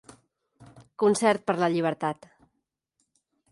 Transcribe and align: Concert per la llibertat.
Concert 1.03 1.45
per 1.51 1.55
la 1.65 1.69
llibertat. 1.75 2.27